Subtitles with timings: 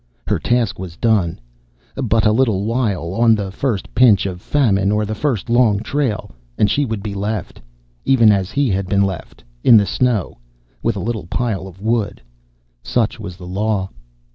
[0.27, 1.39] Her task was done.
[1.95, 6.31] But a little while, on the first pinch of famine or the first long trail,
[6.57, 7.61] and she would be left,
[8.03, 10.39] even as he had been left, in the snow,
[10.81, 12.19] with a little pile of wood.
[12.81, 13.89] Such was the law.